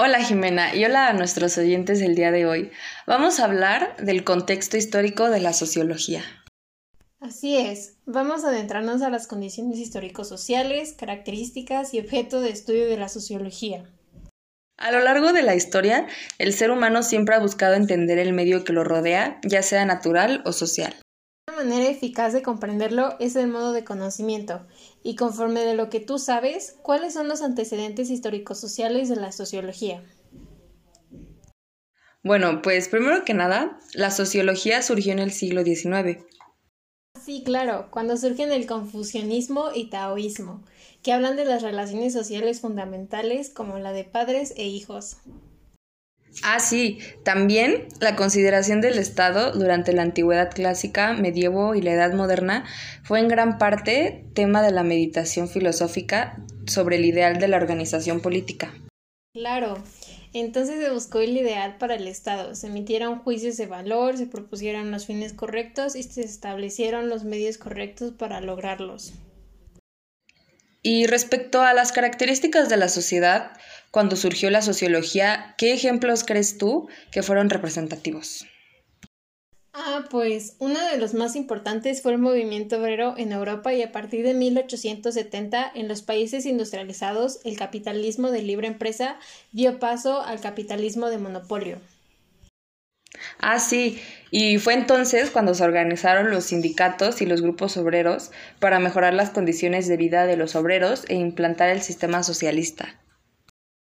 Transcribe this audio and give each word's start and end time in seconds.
Hola 0.00 0.22
Jimena 0.22 0.76
y 0.76 0.84
hola 0.84 1.08
a 1.08 1.12
nuestros 1.12 1.58
oyentes 1.58 1.98
del 1.98 2.14
día 2.14 2.30
de 2.30 2.46
hoy. 2.46 2.70
Vamos 3.08 3.40
a 3.40 3.46
hablar 3.46 3.96
del 3.96 4.22
contexto 4.22 4.76
histórico 4.76 5.28
de 5.28 5.40
la 5.40 5.52
sociología. 5.52 6.22
Así 7.18 7.56
es, 7.56 7.96
vamos 8.06 8.44
a 8.44 8.50
adentrarnos 8.50 9.02
a 9.02 9.10
las 9.10 9.26
condiciones 9.26 9.80
histórico-sociales, 9.80 10.94
características 10.96 11.94
y 11.94 11.98
objeto 11.98 12.40
de 12.40 12.50
estudio 12.50 12.86
de 12.86 12.96
la 12.96 13.08
sociología. 13.08 13.92
A 14.76 14.92
lo 14.92 15.00
largo 15.00 15.32
de 15.32 15.42
la 15.42 15.56
historia, 15.56 16.06
el 16.38 16.52
ser 16.52 16.70
humano 16.70 17.02
siempre 17.02 17.34
ha 17.34 17.40
buscado 17.40 17.74
entender 17.74 18.20
el 18.20 18.32
medio 18.32 18.62
que 18.62 18.72
lo 18.72 18.84
rodea, 18.84 19.40
ya 19.42 19.64
sea 19.64 19.84
natural 19.84 20.42
o 20.44 20.52
social. 20.52 20.94
Manera 21.58 21.90
eficaz 21.90 22.32
de 22.32 22.40
comprenderlo 22.40 23.16
es 23.18 23.34
el 23.34 23.48
modo 23.48 23.72
de 23.72 23.82
conocimiento, 23.82 24.64
y 25.02 25.16
conforme 25.16 25.62
de 25.62 25.74
lo 25.74 25.90
que 25.90 25.98
tú 25.98 26.20
sabes, 26.20 26.76
¿cuáles 26.82 27.14
son 27.14 27.26
los 27.26 27.42
antecedentes 27.42 28.10
históricos-sociales 28.10 29.08
de 29.08 29.16
la 29.16 29.32
sociología? 29.32 30.04
Bueno, 32.22 32.62
pues 32.62 32.86
primero 32.86 33.24
que 33.24 33.34
nada, 33.34 33.80
la 33.92 34.12
sociología 34.12 34.82
surgió 34.82 35.10
en 35.10 35.18
el 35.18 35.32
siglo 35.32 35.64
XIX. 35.64 36.24
Sí, 37.20 37.42
claro, 37.44 37.88
cuando 37.90 38.16
surgen 38.16 38.52
el 38.52 38.68
confucianismo 38.68 39.72
y 39.74 39.90
taoísmo, 39.90 40.62
que 41.02 41.12
hablan 41.12 41.34
de 41.34 41.44
las 41.44 41.62
relaciones 41.62 42.12
sociales 42.12 42.60
fundamentales 42.60 43.50
como 43.50 43.80
la 43.80 43.90
de 43.90 44.04
padres 44.04 44.54
e 44.56 44.68
hijos. 44.68 45.16
Ah, 46.42 46.60
sí, 46.60 46.98
también 47.24 47.88
la 48.00 48.14
consideración 48.14 48.80
del 48.80 48.98
Estado 48.98 49.52
durante 49.52 49.92
la 49.92 50.02
antigüedad 50.02 50.52
clásica, 50.52 51.12
medievo 51.12 51.74
y 51.74 51.82
la 51.82 51.92
Edad 51.92 52.12
moderna 52.14 52.64
fue 53.02 53.18
en 53.20 53.28
gran 53.28 53.58
parte 53.58 54.24
tema 54.34 54.62
de 54.62 54.70
la 54.70 54.84
meditación 54.84 55.48
filosófica 55.48 56.44
sobre 56.66 56.96
el 56.96 57.04
ideal 57.04 57.38
de 57.38 57.48
la 57.48 57.56
organización 57.56 58.20
política. 58.20 58.72
Claro, 59.34 59.82
entonces 60.32 60.80
se 60.80 60.90
buscó 60.90 61.20
el 61.20 61.36
ideal 61.36 61.76
para 61.78 61.94
el 61.94 62.06
Estado, 62.06 62.54
se 62.54 62.68
emitieron 62.68 63.18
juicios 63.18 63.56
de 63.56 63.66
valor, 63.66 64.16
se 64.16 64.26
propusieron 64.26 64.90
los 64.90 65.06
fines 65.06 65.32
correctos 65.32 65.96
y 65.96 66.02
se 66.02 66.22
establecieron 66.22 67.08
los 67.08 67.24
medios 67.24 67.58
correctos 67.58 68.12
para 68.12 68.40
lograrlos. 68.40 69.14
Y 70.82 71.06
respecto 71.06 71.62
a 71.62 71.74
las 71.74 71.92
características 71.92 72.68
de 72.68 72.76
la 72.76 72.88
sociedad, 72.88 73.52
cuando 73.90 74.16
surgió 74.16 74.50
la 74.50 74.62
sociología, 74.62 75.54
¿qué 75.58 75.72
ejemplos 75.72 76.24
crees 76.24 76.58
tú 76.58 76.88
que 77.10 77.22
fueron 77.22 77.50
representativos? 77.50 78.46
Ah, 79.80 80.06
pues 80.10 80.56
uno 80.58 80.78
de 80.88 80.98
los 80.98 81.14
más 81.14 81.36
importantes 81.36 82.02
fue 82.02 82.12
el 82.12 82.18
movimiento 82.18 82.78
obrero 82.80 83.14
en 83.16 83.32
Europa 83.32 83.72
y 83.74 83.82
a 83.82 83.92
partir 83.92 84.24
de 84.24 84.34
1870 84.34 85.70
en 85.74 85.86
los 85.86 86.02
países 86.02 86.46
industrializados 86.46 87.40
el 87.44 87.56
capitalismo 87.56 88.30
de 88.30 88.42
libre 88.42 88.66
empresa 88.66 89.18
dio 89.52 89.78
paso 89.78 90.20
al 90.20 90.40
capitalismo 90.40 91.10
de 91.10 91.18
monopolio. 91.18 91.78
Ah, 93.40 93.58
sí, 93.58 94.00
y 94.30 94.58
fue 94.58 94.74
entonces 94.74 95.30
cuando 95.30 95.54
se 95.54 95.64
organizaron 95.64 96.30
los 96.30 96.44
sindicatos 96.44 97.22
y 97.22 97.26
los 97.26 97.42
grupos 97.42 97.76
obreros 97.76 98.30
para 98.60 98.78
mejorar 98.78 99.14
las 99.14 99.30
condiciones 99.30 99.88
de 99.88 99.96
vida 99.96 100.26
de 100.26 100.36
los 100.36 100.54
obreros 100.56 101.04
e 101.08 101.14
implantar 101.14 101.70
el 101.70 101.82
sistema 101.82 102.22
socialista. 102.22 102.98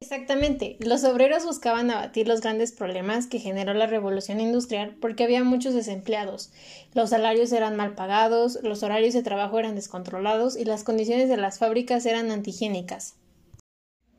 Exactamente. 0.00 0.76
Los 0.80 1.02
obreros 1.04 1.46
buscaban 1.46 1.90
abatir 1.90 2.28
los 2.28 2.42
grandes 2.42 2.72
problemas 2.72 3.26
que 3.26 3.38
generó 3.38 3.72
la 3.72 3.86
revolución 3.86 4.38
industrial 4.38 4.96
porque 5.00 5.24
había 5.24 5.42
muchos 5.44 5.72
desempleados. 5.72 6.52
Los 6.92 7.10
salarios 7.10 7.52
eran 7.52 7.74
mal 7.76 7.94
pagados, 7.94 8.58
los 8.62 8.82
horarios 8.82 9.14
de 9.14 9.22
trabajo 9.22 9.58
eran 9.58 9.76
descontrolados 9.76 10.58
y 10.58 10.66
las 10.66 10.84
condiciones 10.84 11.30
de 11.30 11.38
las 11.38 11.58
fábricas 11.58 12.04
eran 12.04 12.30
antihigiénicas. 12.30 13.14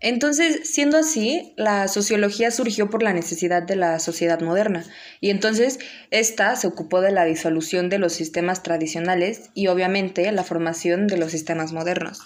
Entonces, 0.00 0.70
siendo 0.72 0.96
así, 0.96 1.52
la 1.56 1.86
sociología 1.86 2.50
surgió 2.50 2.88
por 2.88 3.02
la 3.02 3.12
necesidad 3.12 3.62
de 3.62 3.76
la 3.76 3.98
sociedad 3.98 4.40
moderna, 4.40 4.84
y 5.20 5.28
entonces 5.28 5.78
esta 6.10 6.56
se 6.56 6.66
ocupó 6.66 7.02
de 7.02 7.12
la 7.12 7.26
disolución 7.26 7.90
de 7.90 7.98
los 7.98 8.14
sistemas 8.14 8.62
tradicionales 8.62 9.50
y 9.54 9.66
obviamente 9.66 10.32
la 10.32 10.42
formación 10.42 11.06
de 11.06 11.18
los 11.18 11.30
sistemas 11.30 11.74
modernos. 11.74 12.22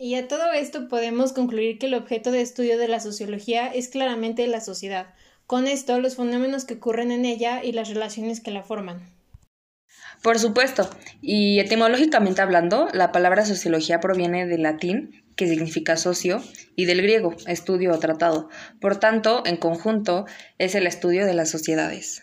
Y 0.00 0.16
a 0.16 0.26
todo 0.26 0.52
esto 0.52 0.88
podemos 0.88 1.32
concluir 1.32 1.78
que 1.78 1.86
el 1.86 1.94
objeto 1.94 2.32
de 2.32 2.40
estudio 2.40 2.76
de 2.76 2.88
la 2.88 2.98
sociología 2.98 3.68
es 3.68 3.88
claramente 3.88 4.46
la 4.48 4.60
sociedad, 4.60 5.14
con 5.46 5.68
esto 5.68 6.00
los 6.00 6.16
fenómenos 6.16 6.64
que 6.64 6.74
ocurren 6.74 7.12
en 7.12 7.24
ella 7.24 7.62
y 7.62 7.70
las 7.72 7.88
relaciones 7.88 8.40
que 8.40 8.50
la 8.50 8.64
forman. 8.64 9.00
Por 10.22 10.40
supuesto, 10.40 10.90
y 11.22 11.60
etimológicamente 11.60 12.42
hablando, 12.42 12.88
la 12.92 13.12
palabra 13.12 13.46
sociología 13.46 14.00
proviene 14.00 14.46
del 14.46 14.62
latín, 14.62 15.27
que 15.38 15.46
significa 15.46 15.96
socio, 15.96 16.42
y 16.74 16.84
del 16.86 17.00
griego, 17.00 17.34
estudio 17.46 17.94
o 17.94 17.98
tratado. 18.00 18.48
Por 18.80 18.96
tanto, 18.96 19.44
en 19.46 19.56
conjunto, 19.56 20.26
es 20.58 20.74
el 20.74 20.86
estudio 20.86 21.24
de 21.26 21.34
las 21.34 21.48
sociedades. 21.48 22.22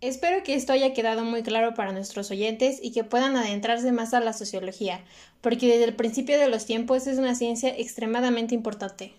Espero 0.00 0.44
que 0.44 0.54
esto 0.54 0.72
haya 0.72 0.94
quedado 0.94 1.24
muy 1.24 1.42
claro 1.42 1.74
para 1.74 1.92
nuestros 1.92 2.30
oyentes 2.30 2.78
y 2.80 2.92
que 2.92 3.02
puedan 3.02 3.36
adentrarse 3.36 3.90
más 3.90 4.14
a 4.14 4.20
la 4.20 4.32
sociología, 4.32 5.04
porque 5.40 5.66
desde 5.66 5.84
el 5.84 5.96
principio 5.96 6.38
de 6.38 6.48
los 6.48 6.66
tiempos 6.66 7.08
es 7.08 7.18
una 7.18 7.34
ciencia 7.34 7.76
extremadamente 7.76 8.54
importante. 8.54 9.12